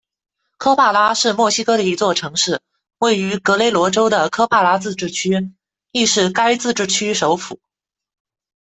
[0.57, 2.59] 科帕拉是墨西哥的一座城市，
[2.97, 5.51] 位于格雷罗州的科帕拉自治区，
[5.91, 7.59] 亦是该自治区首府。